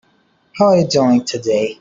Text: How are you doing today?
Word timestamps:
How 0.57 0.65
are 0.69 0.77
you 0.79 0.87
doing 0.87 1.23
today? 1.25 1.79